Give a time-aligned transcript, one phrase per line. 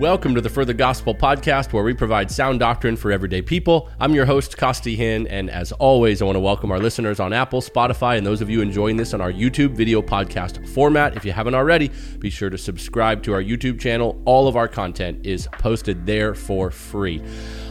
[0.00, 3.90] Welcome to the For the Gospel podcast, where we provide sound doctrine for everyday people.
[3.98, 7.32] I'm your host, Costi Hinn, and as always, I want to welcome our listeners on
[7.32, 11.16] Apple, Spotify, and those of you enjoying this on our YouTube video podcast format.
[11.16, 11.90] If you haven't already,
[12.20, 14.22] be sure to subscribe to our YouTube channel.
[14.24, 17.20] All of our content is posted there for free.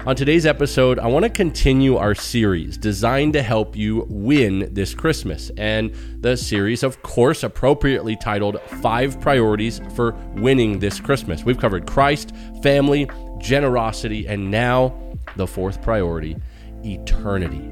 [0.05, 4.95] On today's episode, I want to continue our series designed to help you win this
[4.95, 5.51] Christmas.
[5.57, 11.43] And the series, of course, appropriately titled Five Priorities for Winning This Christmas.
[11.43, 12.33] We've covered Christ,
[12.63, 13.09] family,
[13.39, 14.95] generosity, and now
[15.35, 16.37] the fourth priority
[16.85, 17.69] eternity.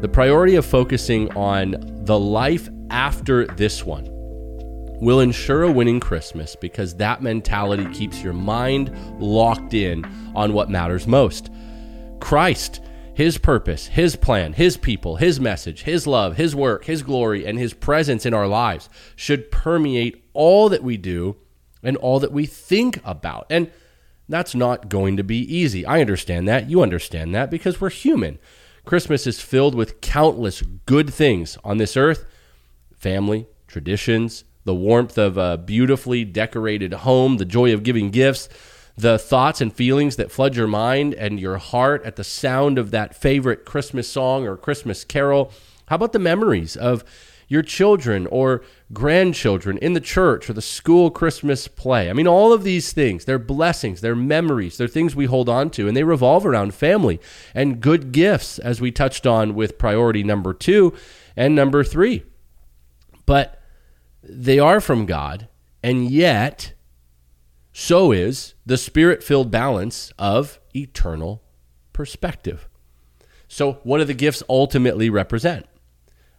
[0.00, 4.06] The priority of focusing on the life after this one
[5.00, 10.04] will ensure a winning Christmas because that mentality keeps your mind locked in
[10.34, 11.50] on what matters most.
[12.20, 12.80] Christ,
[13.14, 17.58] His purpose, His plan, His people, His message, His love, His work, His glory, and
[17.58, 21.36] His presence in our lives should permeate all that we do
[21.82, 23.46] and all that we think about.
[23.50, 23.70] And
[24.28, 25.86] that's not going to be easy.
[25.86, 26.68] I understand that.
[26.68, 28.38] You understand that because we're human.
[28.84, 32.24] Christmas is filled with countless good things on this earth
[32.96, 38.48] family, traditions, the warmth of a beautifully decorated home, the joy of giving gifts
[38.96, 42.90] the thoughts and feelings that flood your mind and your heart at the sound of
[42.90, 45.52] that favorite Christmas song or Christmas carol?
[45.86, 47.04] How about the memories of
[47.48, 52.10] your children or grandchildren in the church or the school Christmas play?
[52.10, 55.70] I mean, all of these things, they're blessings, they're memories, they're things we hold on
[55.70, 57.20] to, and they revolve around family
[57.54, 60.94] and good gifts, as we touched on with priority number two
[61.36, 62.24] and number three.
[63.26, 63.60] But
[64.22, 65.48] they are from God,
[65.82, 66.72] and yet
[67.78, 71.42] so is the spirit filled balance of eternal
[71.92, 72.70] perspective.
[73.48, 75.66] So, what do the gifts ultimately represent?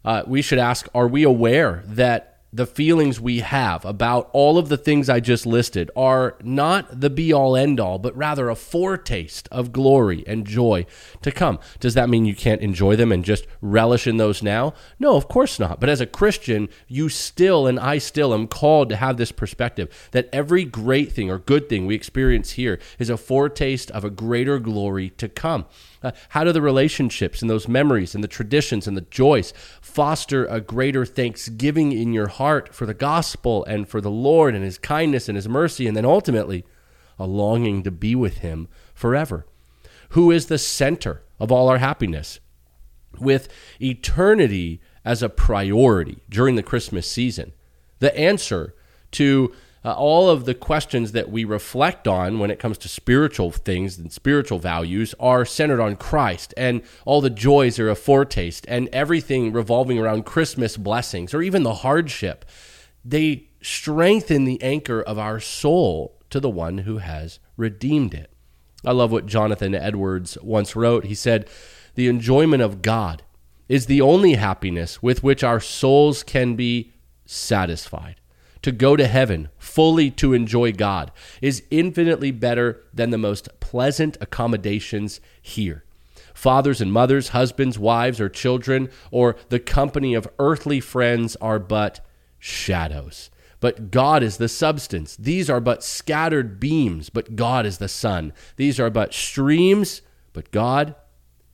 [0.04, 4.70] Uh, we should ask Are we aware that the feelings we have about all of
[4.70, 8.56] the things I just listed are not the be all end all, but rather a
[8.56, 10.86] foretaste of glory and joy
[11.24, 11.60] to come.
[11.80, 14.74] Does that mean you can't enjoy them and just relish in those now?
[14.98, 15.80] No, of course not.
[15.82, 20.10] But as a Christian, you still and I still am called to have this perspective
[20.12, 24.10] that every great thing or good thing we experience here is a foretaste of a
[24.10, 25.66] greater glory to come.
[26.04, 30.46] Uh, how do the relationships and those memories and the traditions and the joys foster
[30.46, 34.78] a greater thanksgiving in your heart for the gospel and for the Lord and his
[34.78, 36.64] kindness and his mercy, and then ultimately
[37.20, 39.46] a longing to be with him forever?
[40.10, 42.40] Who is the center of all our happiness?
[43.20, 43.50] With
[43.82, 47.54] eternity as a priority during the Christmas season,
[48.00, 48.76] the answer
[49.12, 49.54] to
[49.86, 53.98] uh, all of the questions that we reflect on when it comes to spiritual things
[53.98, 58.90] and spiritual values are centered on Christ, and all the joys are a foretaste, and
[58.92, 62.46] everything revolving around Christmas blessings or even the hardship.
[63.06, 68.32] They strengthen the anchor of our soul to the one who has redeemed it.
[68.86, 71.06] I love what Jonathan Edwards once wrote.
[71.06, 71.50] He said,
[71.96, 73.24] The enjoyment of God
[73.70, 76.94] is the only happiness with which our souls can be
[77.26, 78.16] satisfied
[78.62, 84.18] to go to heaven fully to enjoy God is infinitely better than the most pleasant
[84.22, 85.84] accommodations here.
[86.34, 92.06] Fathers and mothers, husbands, wives, or children, or the company of earthly friends are but
[92.38, 93.30] shadows.
[93.60, 95.16] But God is the substance.
[95.16, 98.34] These are but scattered beams, but God is the sun.
[98.56, 100.04] These are but streams,
[100.34, 100.96] but God,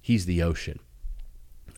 [0.01, 0.79] He's the ocean.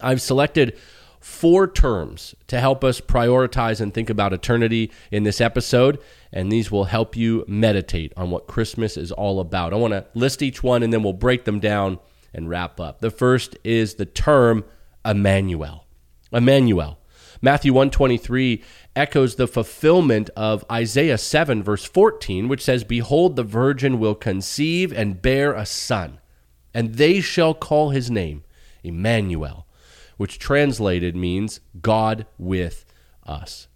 [0.01, 0.77] I've selected
[1.25, 5.99] four terms to help us prioritize and think about eternity in this episode.
[6.31, 9.73] And these will help you meditate on what Christmas is all about.
[9.73, 11.97] I want to list each one and then we'll break them down
[12.31, 12.99] and wrap up.
[12.99, 14.65] The first is the term
[15.03, 15.87] Emmanuel.
[16.31, 16.99] Emmanuel.
[17.41, 18.63] Matthew 123
[18.95, 24.93] echoes the fulfillment of Isaiah 7 verse 14 which says behold the virgin will conceive
[24.93, 26.19] and bear a son
[26.73, 28.43] and they shall call his name
[28.83, 29.64] Emmanuel
[30.17, 32.85] which translated means God with
[33.25, 33.67] us.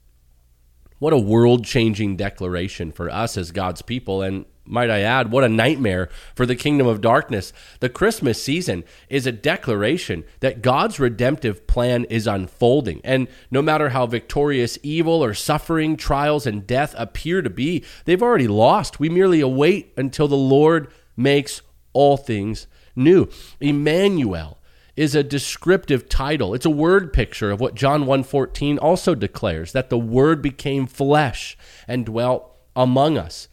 [0.99, 4.21] What a world changing declaration for us as God's people.
[4.21, 7.51] And might I add, what a nightmare for the kingdom of darkness.
[7.79, 13.01] The Christmas season is a declaration that God's redemptive plan is unfolding.
[13.03, 18.21] And no matter how victorious evil or suffering, trials, and death appear to be, they've
[18.21, 18.99] already lost.
[18.99, 21.61] We merely await until the Lord makes
[21.93, 23.27] all things new.
[23.59, 24.58] Emmanuel
[24.99, 26.53] is a descriptive title.
[26.53, 31.57] It's a word picture of what John 1:14 also declares that the word became flesh
[31.87, 32.43] and dwelt
[32.75, 33.47] among us.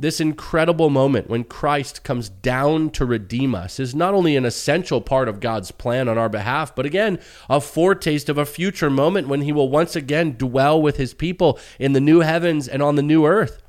[0.00, 5.00] this incredible moment when Christ comes down to redeem us is not only an essential
[5.00, 7.18] part of God's plan on our behalf, but again,
[7.50, 11.58] a foretaste of a future moment when he will once again dwell with his people
[11.80, 13.60] in the new heavens and on the new earth.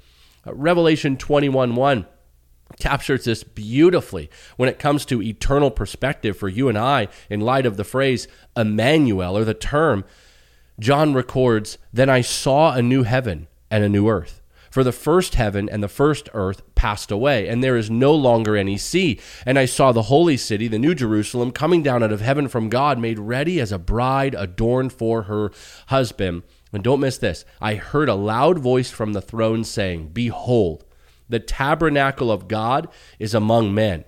[0.45, 2.05] Uh, Revelation 21 1
[2.79, 7.65] captures this beautifully when it comes to eternal perspective for you and I in light
[7.65, 10.05] of the phrase Emmanuel or the term.
[10.79, 14.39] John records, Then I saw a new heaven and a new earth
[14.69, 18.55] for the first heaven and the first earth passed away, and there is no longer
[18.55, 19.19] any sea.
[19.45, 22.69] And I saw the holy city, the new Jerusalem, coming down out of heaven from
[22.69, 25.51] God, made ready as a bride adorned for her
[25.87, 26.43] husband.
[26.71, 30.85] And don't miss this I heard a loud voice from the throne saying, Behold,
[31.29, 32.89] the tabernacle of God
[33.19, 34.03] is among men.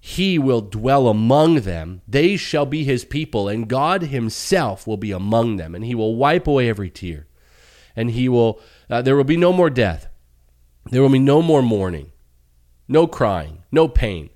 [0.00, 2.02] He will dwell among them.
[2.08, 6.16] They shall be his people, and God himself will be among them, and he will
[6.16, 7.28] wipe away every tear.
[7.94, 8.60] And he will
[8.90, 10.08] uh, there will be no more death.
[10.90, 12.10] There will be no more mourning,
[12.88, 14.30] no crying, no pain.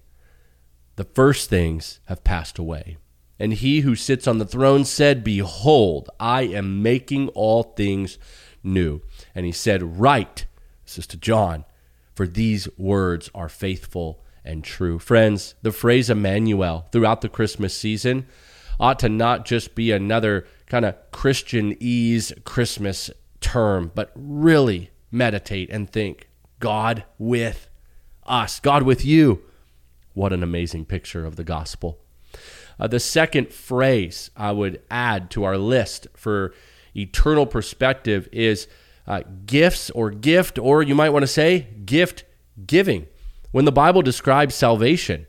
[0.94, 2.96] The first things have passed away.
[3.38, 8.18] And he who sits on the throne said, Behold, I am making all things
[8.62, 9.02] new.
[9.34, 10.46] And he said, Write,
[10.84, 11.64] this is to John,
[12.16, 14.98] for these words are faithful and true.
[14.98, 18.26] Friends, the phrase Emmanuel throughout the Christmas season
[18.80, 23.10] ought to not just be another kind of Christianese Christmas
[23.40, 26.28] term, but really meditate and think
[26.58, 27.68] God with
[28.24, 29.42] us, God with you.
[30.14, 31.98] What an amazing picture of the gospel.
[32.80, 36.54] Uh, the second phrase I would add to our list for
[36.94, 38.68] eternal perspective is
[39.06, 42.24] uh, gifts or gift, or you might want to say gift
[42.66, 43.06] giving.
[43.52, 45.26] When the Bible describes salvation,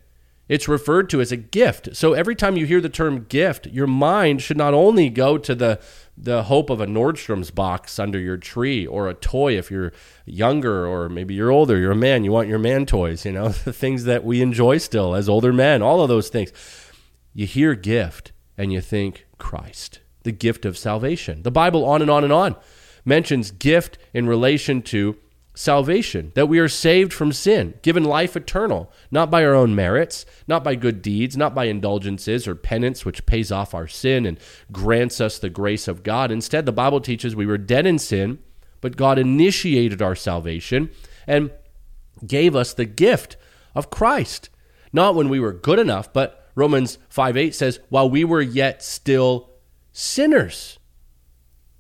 [0.50, 1.96] it's referred to as a gift.
[1.96, 5.56] So every time you hear the term gift, your mind should not only go to
[5.56, 5.80] the
[6.20, 9.94] the hope of a Nordstrom's box under your tree or a toy if you're
[10.26, 13.50] younger or maybe you're older, you're a man, you want your man toys, you know,
[13.66, 16.52] the things that we enjoy still as older men, all of those things.
[17.36, 21.44] You hear gift and you think Christ, the gift of salvation.
[21.44, 22.56] The Bible on and on and on
[23.08, 25.18] mentions gift in relation to
[25.56, 30.26] salvation, that we are saved from sin, given life eternal, not by our own merits,
[30.48, 34.38] not by good deeds, not by indulgences or penance, which pays off our sin and
[34.72, 36.32] grants us the grace of God.
[36.32, 38.38] Instead, the Bible teaches we were dead in sin,
[38.82, 40.92] but God initiated our salvation
[41.26, 41.50] and
[42.26, 43.36] gave us the gift
[43.74, 44.50] of Christ.
[44.94, 48.84] Not when we were good enough, but Romans 5 8 says, while we were yet
[48.84, 49.50] still
[49.92, 50.78] sinners,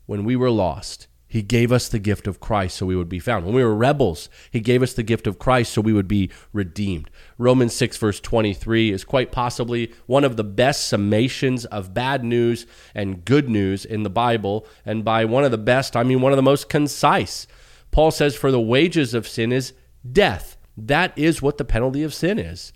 [0.07, 1.06] when we were lost.
[1.27, 3.45] He gave us the gift of Christ so we would be found.
[3.45, 6.31] When we were rebels, He gave us the gift of Christ so we would be
[6.53, 7.09] redeemed.
[7.37, 12.65] Romans 6, verse 23 is quite possibly one of the best summations of bad news
[12.95, 14.65] and good news in the Bible.
[14.85, 17.45] And by one of the best, I mean one of the most concise.
[17.91, 19.73] Paul says, For the wages of sin is
[20.09, 20.57] death.
[20.77, 22.71] That is what the penalty of sin is.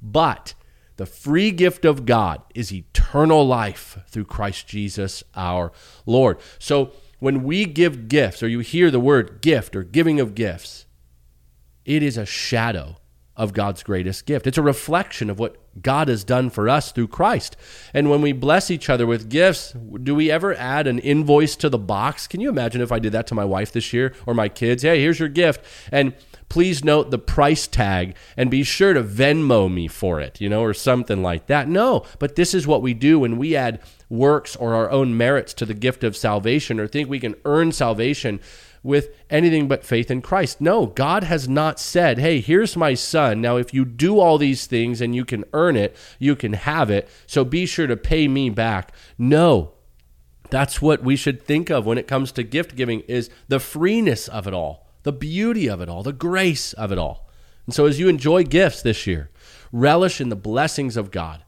[0.00, 0.54] But
[0.96, 5.72] the free gift of God is eternal life through Christ Jesus our
[6.06, 6.38] Lord.
[6.58, 10.86] So, when we give gifts, or you hear the word gift or giving of gifts,
[11.84, 12.96] it is a shadow
[13.36, 14.44] of God's greatest gift.
[14.44, 17.56] It's a reflection of what God has done for us through Christ.
[17.94, 19.72] And when we bless each other with gifts,
[20.02, 22.26] do we ever add an invoice to the box?
[22.26, 24.82] Can you imagine if I did that to my wife this year or my kids?
[24.82, 25.64] Hey, here's your gift.
[25.92, 26.14] And
[26.48, 30.62] please note the price tag and be sure to Venmo me for it, you know,
[30.62, 31.68] or something like that.
[31.68, 33.80] No, but this is what we do when we add
[34.12, 37.72] works or our own merits to the gift of salvation or think we can earn
[37.72, 38.38] salvation
[38.82, 40.60] with anything but faith in Christ.
[40.60, 43.40] No, God has not said, hey, here's my son.
[43.40, 46.90] Now, if you do all these things and you can earn it, you can have
[46.90, 47.08] it.
[47.26, 48.92] So be sure to pay me back.
[49.16, 49.72] No,
[50.50, 54.28] that's what we should think of when it comes to gift giving is the freeness
[54.28, 57.28] of it all the beauty of it all, the grace of it all.
[57.66, 59.30] And so, as you enjoy gifts this year,
[59.72, 61.42] relish in the blessings of God.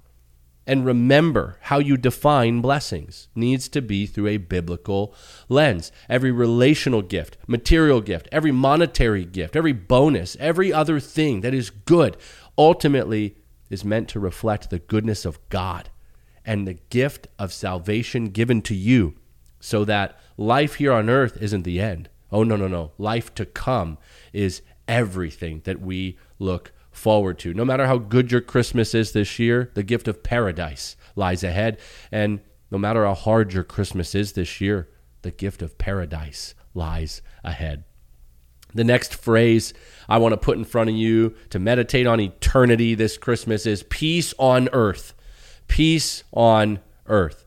[0.67, 5.15] And remember how you define blessings needs to be through a biblical
[5.49, 5.93] lens.
[6.09, 11.71] Every relational gift, material gift, every monetary gift, every bonus, every other thing that is
[11.71, 12.17] good
[12.57, 13.37] ultimately
[13.69, 15.91] is meant to reflect the goodness of God
[16.45, 19.15] and the gift of salvation given to you
[19.61, 22.09] so that life here on earth isn't the end.
[22.31, 22.93] Oh, no, no, no.
[22.99, 23.99] Life to come
[24.33, 27.53] is everything that we look forward to.
[27.53, 31.79] No matter how good your Christmas is this year, the gift of paradise lies ahead.
[32.11, 34.89] And no matter how hard your Christmas is this year,
[35.23, 37.85] the gift of paradise lies ahead.
[38.75, 39.73] The next phrase
[40.09, 43.85] I want to put in front of you to meditate on eternity this Christmas is
[43.85, 45.15] peace on earth.
[45.69, 47.45] Peace on earth.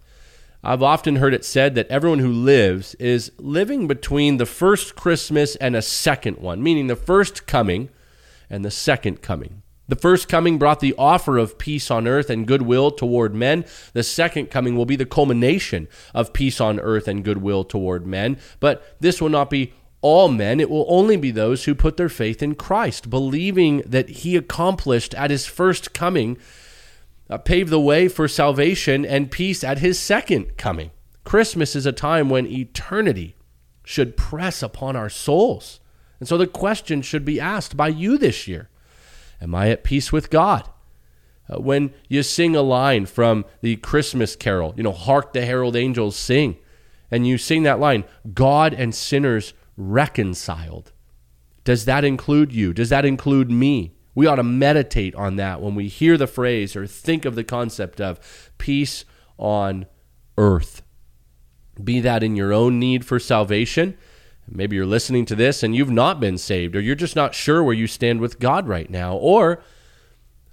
[0.64, 5.56] I've often heard it said that everyone who lives is living between the first Christmas
[5.58, 7.90] and a second one, meaning the first coming
[8.50, 9.64] and the second coming.
[9.88, 13.66] The first coming brought the offer of peace on earth and goodwill toward men.
[13.94, 18.38] The second coming will be the culmination of peace on earth and goodwill toward men.
[18.60, 20.60] But this will not be all men.
[20.60, 25.14] It will only be those who put their faith in Christ, believing that he accomplished
[25.16, 26.38] at his first coming,
[27.30, 30.92] uh, paved the way for salvation and peace at his second coming.
[31.24, 33.36] Christmas is a time when eternity
[33.86, 35.80] should press upon our souls.
[36.20, 38.70] And so the question should be asked by you this year
[39.42, 40.68] Am I at peace with God?
[41.50, 45.76] Uh, when you sing a line from the Christmas carol, you know, Hark the Herald
[45.76, 46.58] Angels Sing,
[47.10, 50.92] and you sing that line, God and sinners reconciled.
[51.64, 52.74] Does that include you?
[52.74, 53.94] Does that include me?
[54.16, 57.44] We ought to meditate on that when we hear the phrase or think of the
[57.44, 59.06] concept of peace
[59.38, 59.86] on
[60.38, 60.82] earth.
[61.82, 63.96] Be that in your own need for salvation
[64.50, 67.64] Maybe you're listening to this and you've not been saved, or you're just not sure
[67.64, 69.16] where you stand with God right now.
[69.16, 69.62] Or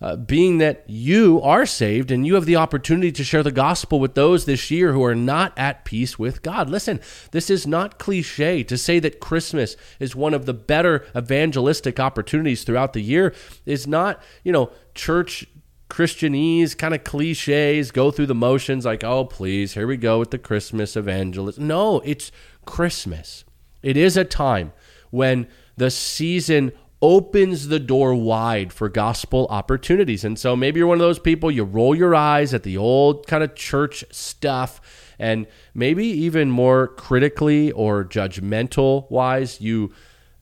[0.00, 4.00] uh, being that you are saved and you have the opportunity to share the gospel
[4.00, 6.68] with those this year who are not at peace with God.
[6.68, 11.98] Listen, this is not cliche to say that Christmas is one of the better evangelistic
[11.98, 13.34] opportunities throughout the year,
[13.64, 15.46] is not, you know, church
[15.88, 20.32] Christianese kind of cliches, go through the motions like, oh, please, here we go with
[20.32, 21.58] the Christmas evangelist.
[21.58, 22.32] No, it's
[22.66, 23.44] Christmas.
[23.84, 24.72] It is a time
[25.10, 26.72] when the season
[27.02, 30.24] opens the door wide for gospel opportunities.
[30.24, 33.26] And so maybe you're one of those people, you roll your eyes at the old
[33.26, 34.80] kind of church stuff,
[35.18, 39.92] and maybe even more critically or judgmental wise, you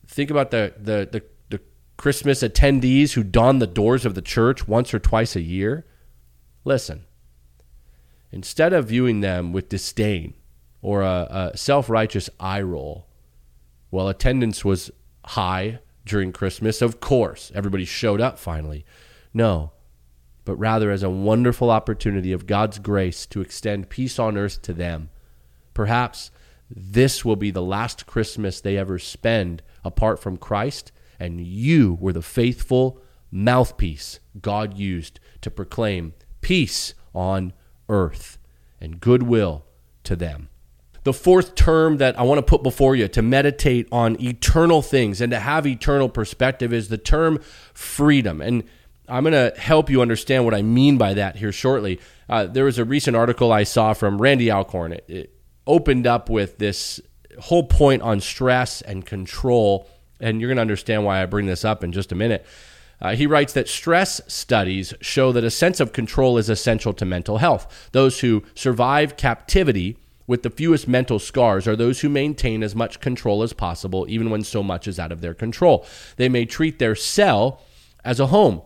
[0.06, 1.60] think about the, the, the, the
[1.96, 5.84] Christmas attendees who don the doors of the church once or twice a year.
[6.64, 7.06] Listen,
[8.30, 10.34] instead of viewing them with disdain
[10.80, 13.08] or a, a self righteous eye roll,
[13.92, 14.90] well, attendance was
[15.24, 16.82] high during Christmas.
[16.82, 18.84] Of course, everybody showed up finally.
[19.34, 19.72] No,
[20.44, 24.72] but rather as a wonderful opportunity of God's grace to extend peace on earth to
[24.72, 25.10] them.
[25.74, 26.30] Perhaps
[26.70, 32.14] this will be the last Christmas they ever spend apart from Christ, and you were
[32.14, 32.98] the faithful
[33.30, 37.52] mouthpiece God used to proclaim peace on
[37.90, 38.38] earth
[38.80, 39.66] and goodwill
[40.04, 40.48] to them
[41.04, 45.20] the fourth term that I want to put before you to meditate on eternal things
[45.20, 47.40] and to have eternal perspective is the term
[47.74, 48.40] freedom.
[48.40, 48.64] And
[49.08, 52.00] I'm going to help you understand what I mean by that here shortly.
[52.28, 54.92] Uh, there was a recent article I saw from Randy Alcorn.
[54.92, 55.34] It, it
[55.66, 57.00] opened up with this
[57.40, 59.88] whole point on stress and control.
[60.20, 62.46] And you're going to understand why I bring this up in just a minute.
[63.00, 67.04] Uh, he writes that stress studies show that a sense of control is essential to
[67.04, 67.90] mental health.
[67.90, 73.00] Those who survive captivity with the fewest mental scars are those who maintain as much
[73.00, 75.86] control as possible, even when so much is out of their control.
[76.16, 77.60] They may treat their cell
[78.04, 78.62] as a home.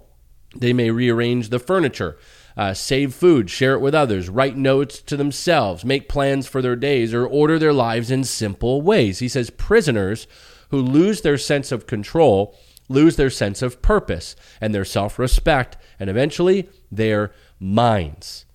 [0.54, 2.16] They may rearrange the furniture,
[2.56, 6.76] uh, save food, share it with others, write notes to themselves, make plans for their
[6.76, 9.18] days, or order their lives in simple ways.
[9.18, 10.26] He says prisoners
[10.70, 12.56] who lose their sense of control
[12.88, 18.45] lose their sense of purpose and their self respect, and eventually their minds.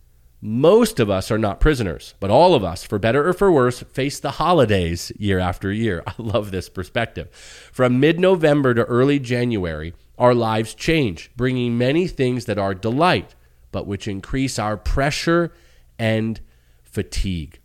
[0.44, 3.82] Most of us are not prisoners, but all of us, for better or for worse,
[3.82, 6.02] face the holidays year after year.
[6.08, 7.30] I love this perspective.
[7.72, 13.36] From mid November to early January, our lives change, bringing many things that are delight,
[13.72, 15.54] but which increase our pressure
[16.00, 16.42] and
[16.82, 17.60] fatigue.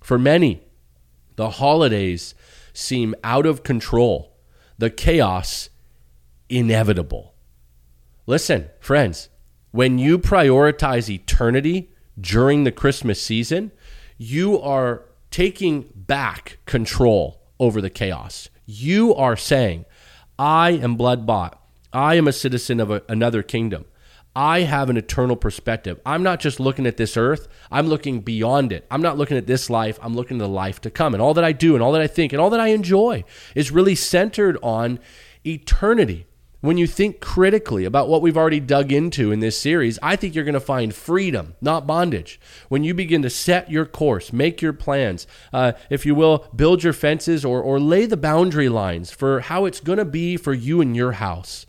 [0.00, 0.62] For many,
[1.36, 2.34] the holidays
[2.72, 4.36] seem out of control,
[4.78, 5.70] the chaos
[6.48, 7.34] inevitable.
[8.26, 9.28] Listen, friends,
[9.70, 11.90] when you prioritize eternity,
[12.20, 13.72] during the Christmas season,
[14.18, 18.48] you are taking back control over the chaos.
[18.64, 19.84] You are saying,
[20.38, 21.60] I am blood bought.
[21.92, 23.86] I am a citizen of a, another kingdom.
[24.34, 25.98] I have an eternal perspective.
[26.04, 28.86] I'm not just looking at this earth, I'm looking beyond it.
[28.90, 31.14] I'm not looking at this life, I'm looking at the life to come.
[31.14, 33.24] And all that I do and all that I think and all that I enjoy
[33.54, 35.00] is really centered on
[35.46, 36.26] eternity.
[36.66, 40.34] When you think critically about what we've already dug into in this series, I think
[40.34, 42.40] you're going to find freedom, not bondage.
[42.68, 46.82] When you begin to set your course, make your plans, uh, if you will, build
[46.82, 50.52] your fences or, or lay the boundary lines for how it's going to be for
[50.52, 51.66] you and your house,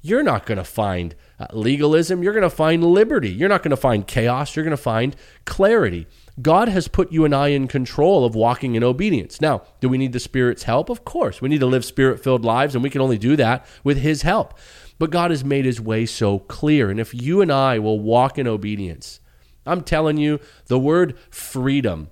[0.00, 2.22] you're not going to find uh, legalism.
[2.22, 3.28] You're going to find liberty.
[3.28, 4.56] You're not going to find chaos.
[4.56, 6.06] You're going to find clarity.
[6.40, 9.40] God has put you and I in control of walking in obedience.
[9.40, 10.88] Now, do we need the Spirit's help?
[10.88, 11.42] Of course.
[11.42, 14.22] We need to live spirit filled lives, and we can only do that with His
[14.22, 14.58] help.
[14.98, 16.90] But God has made His way so clear.
[16.90, 19.20] And if you and I will walk in obedience,
[19.66, 22.08] I'm telling you, the word freedom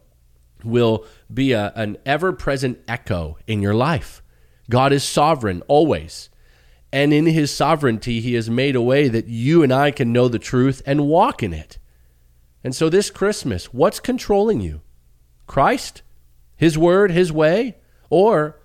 [0.62, 4.22] will be a, an ever present echo in your life.
[4.68, 6.28] God is sovereign always.
[6.92, 10.28] And in his sovereignty, he has made a way that you and I can know
[10.28, 11.78] the truth and walk in it.
[12.62, 14.82] And so this Christmas, what's controlling you?
[15.46, 16.02] Christ?
[16.56, 17.76] His word, his way?
[18.10, 18.60] Or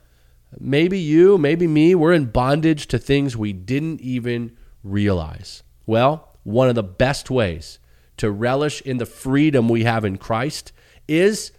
[0.59, 5.63] maybe you, maybe me, we're in bondage to things we didn't even realize.
[5.85, 7.79] Well, one of the best ways
[8.17, 10.71] to relish in the freedom we have in Christ
[11.07, 11.51] is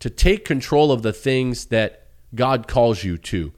[0.00, 3.52] to take control of the things that God calls you to.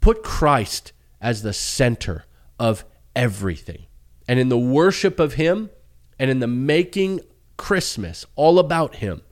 [0.00, 2.24] Put Christ as the center
[2.58, 3.86] of everything.
[4.26, 5.70] And in the worship of Him
[6.18, 7.20] and in the making
[7.56, 9.22] Christmas all about Him,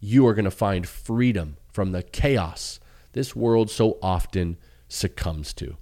[0.00, 2.80] you are going to find freedom from the chaos
[3.12, 4.56] this world so often
[4.88, 5.76] succumbs to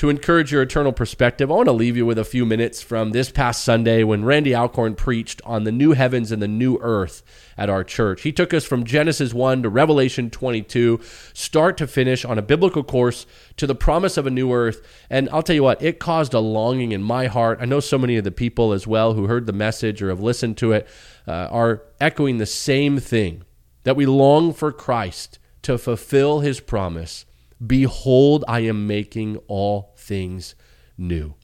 [0.00, 3.10] to encourage your eternal perspective, I want to leave you with a few minutes from
[3.10, 7.22] this past Sunday when Randy Alcorn preached on the new heavens and the new earth
[7.58, 8.22] at our church.
[8.22, 11.00] He took us from Genesis 1 to Revelation 22,
[11.34, 13.26] start to finish on a biblical course
[13.58, 14.80] to the promise of a new earth.
[15.10, 17.58] And I'll tell you what, it caused a longing in my heart.
[17.60, 20.20] I know so many of the people as well who heard the message or have
[20.20, 20.88] listened to it
[21.28, 23.44] uh, are echoing the same thing
[23.82, 27.26] that we long for Christ to fulfill his promise.
[27.64, 30.56] Behold, I am making all things
[30.98, 31.34] new.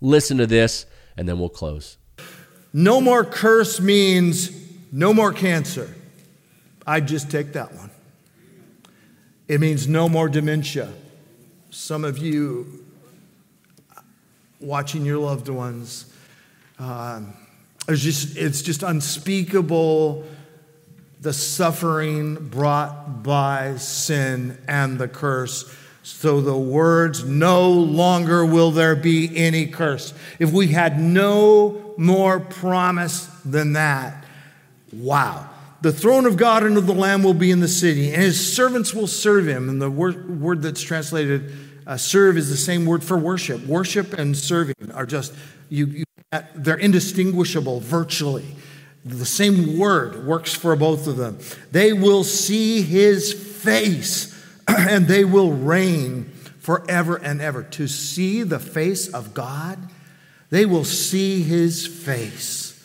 [0.00, 1.98] Listen to this, and then we'll close.
[2.72, 4.50] No more curse means
[4.90, 5.94] no more cancer.
[6.86, 7.90] I'd just take that one.
[9.46, 10.90] It means no more dementia.
[11.68, 12.82] Some of you
[14.58, 16.10] watching your loved ones,
[16.78, 17.34] um,
[17.88, 20.24] it's, just, it's just unspeakable
[21.20, 25.70] the suffering brought by sin and the curse
[26.06, 30.14] so the words, no longer will there be any curse.
[30.38, 34.24] If we had no more promise than that,
[34.92, 35.50] wow.
[35.80, 38.54] The throne of God and of the Lamb will be in the city, and his
[38.54, 39.68] servants will serve him.
[39.68, 41.52] And the word, that's translated
[41.88, 43.66] uh, serve is the same word for worship.
[43.66, 45.34] Worship and serving are just,
[45.70, 46.04] you, you,
[46.54, 48.46] they're indistinguishable virtually.
[49.04, 51.40] The same word works for both of them.
[51.72, 54.35] They will see his face
[54.68, 56.24] and they will reign
[56.60, 57.62] forever and ever.
[57.62, 59.78] To see the face of God,
[60.50, 62.84] they will see his face.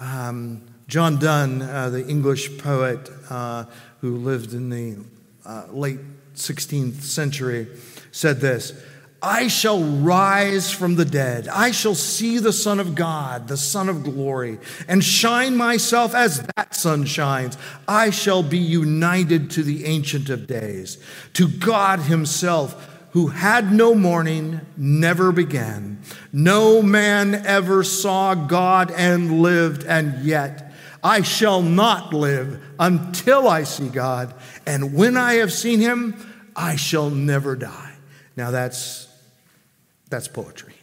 [0.00, 3.64] Um, John Donne, uh, the English poet uh,
[4.00, 5.04] who lived in the
[5.44, 6.00] uh, late
[6.34, 7.66] 16th century,
[8.12, 8.72] said this
[9.20, 11.48] I shall rise from the dead.
[11.48, 16.46] I shall see the Son of God, the Son of glory, and shine myself as
[16.56, 17.58] that sun shines.
[17.88, 20.98] I shall be united to the Ancient of Days,
[21.32, 26.00] to God Himself, who had no morning, never began.
[26.32, 33.64] No man ever saw God and lived, and yet I shall not live until I
[33.64, 34.32] see God.
[34.64, 36.14] And when I have seen Him,
[36.54, 37.94] I shall never die.
[38.36, 39.07] Now that's
[40.10, 40.74] that's poetry.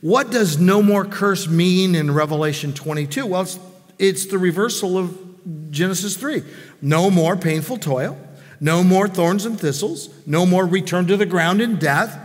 [0.00, 3.26] What does no more curse mean in Revelation 22?
[3.26, 3.58] Well, it's,
[3.98, 6.42] it's the reversal of Genesis 3.
[6.80, 8.16] No more painful toil,
[8.60, 12.16] no more thorns and thistles, no more return to the ground in death.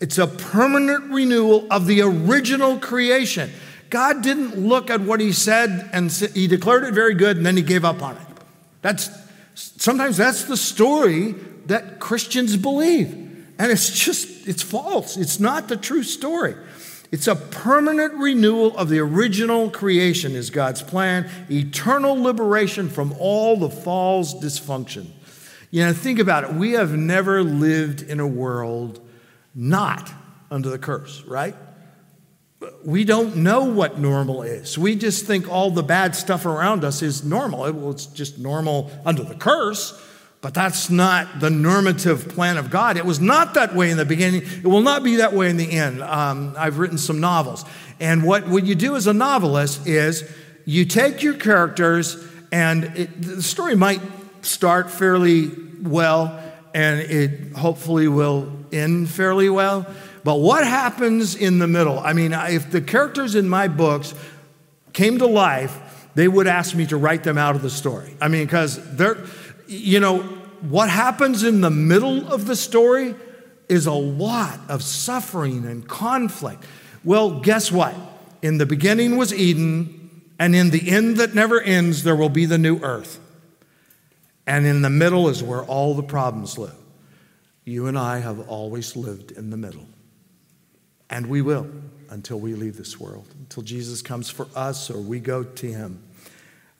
[0.00, 3.50] It's a permanent renewal of the original creation.
[3.90, 7.56] God didn't look at what he said and he declared it very good and then
[7.56, 8.26] he gave up on it.
[8.80, 9.10] That's
[9.54, 11.32] sometimes that's the story
[11.66, 13.21] that Christians believe.
[13.62, 15.16] And it's just, it's false.
[15.16, 16.56] It's not the true story.
[17.12, 23.56] It's a permanent renewal of the original creation, is God's plan, eternal liberation from all
[23.56, 25.06] the fall's dysfunction.
[25.70, 26.54] You know, think about it.
[26.54, 28.98] We have never lived in a world
[29.54, 30.10] not
[30.50, 31.54] under the curse, right?
[32.84, 34.76] We don't know what normal is.
[34.76, 37.72] We just think all the bad stuff around us is normal.
[37.72, 39.96] Well, it's just normal under the curse.
[40.42, 42.96] But that's not the normative plan of God.
[42.96, 44.42] It was not that way in the beginning.
[44.42, 46.02] It will not be that way in the end.
[46.02, 47.64] Um, I've written some novels.
[48.00, 50.28] And what, what you do as a novelist is
[50.64, 54.00] you take your characters, and it, the story might
[54.42, 56.42] start fairly well,
[56.74, 59.86] and it hopefully will end fairly well.
[60.24, 62.00] But what happens in the middle?
[62.00, 64.12] I mean, if the characters in my books
[64.92, 68.16] came to life, they would ask me to write them out of the story.
[68.20, 69.24] I mean, because they're
[69.72, 70.18] you know,
[70.60, 73.14] what happens in the middle of the story
[73.68, 76.64] is a lot of suffering and conflict.
[77.04, 77.94] Well, guess what?
[78.42, 82.46] In the beginning was Eden, and in the end that never ends, there will be
[82.46, 83.18] the new earth.
[84.46, 86.74] And in the middle is where all the problems live.
[87.64, 89.86] You and I have always lived in the middle.
[91.08, 91.68] And we will
[92.10, 96.02] until we leave this world, until Jesus comes for us or we go to him.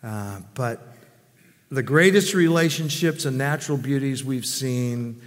[0.02, 0.91] Uh, but
[1.72, 5.18] the greatest relationships and natural beauties we've seen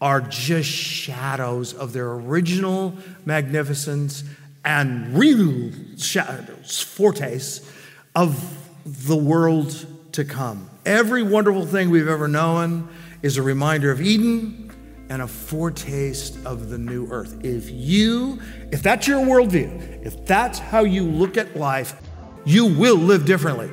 [0.00, 4.22] are just shadows of their original magnificence
[4.64, 7.68] and real shadows, fortes
[8.14, 10.70] of the world to come.
[10.86, 12.88] Every wonderful thing we've ever known
[13.22, 14.70] is a reminder of Eden
[15.08, 17.44] and a foretaste of the new earth.
[17.44, 22.00] If you, if that's your worldview, if that's how you look at life,
[22.44, 23.70] you will live differently.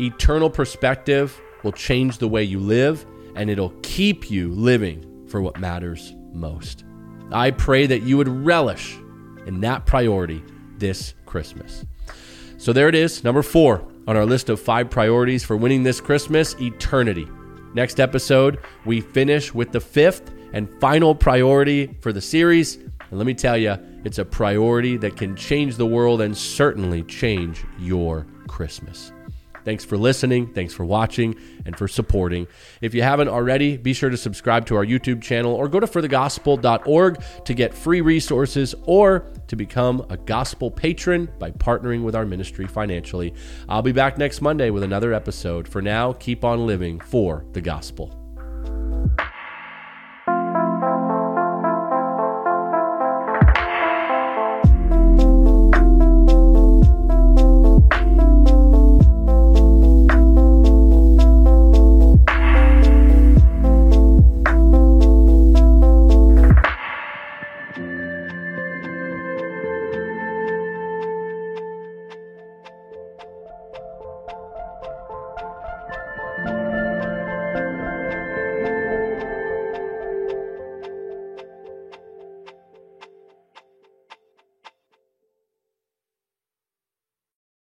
[0.00, 5.58] Eternal perspective will change the way you live, and it'll keep you living for what
[5.58, 6.84] matters most.
[7.32, 8.96] I pray that you would relish
[9.46, 10.42] in that priority
[10.78, 11.84] this Christmas.
[12.58, 16.00] So there it is, number four on our list of five priorities for winning this
[16.00, 17.28] Christmas eternity.
[17.74, 22.76] Next episode, we finish with the fifth and final priority for the series.
[22.76, 27.02] And let me tell you, it's a priority that can change the world and certainly
[27.02, 29.12] change your Christmas.
[29.68, 30.46] Thanks for listening.
[30.54, 32.46] Thanks for watching and for supporting.
[32.80, 35.86] If you haven't already, be sure to subscribe to our YouTube channel or go to
[35.86, 42.24] forthegospel.org to get free resources or to become a gospel patron by partnering with our
[42.24, 43.34] ministry financially.
[43.68, 45.68] I'll be back next Monday with another episode.
[45.68, 48.27] For now, keep on living for the gospel.